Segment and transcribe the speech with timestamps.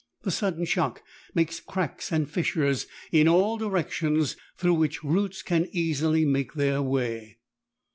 [0.23, 1.03] The sudden shock
[1.35, 7.37] makes cracks and fissures in all directions, through which roots can easily make their way.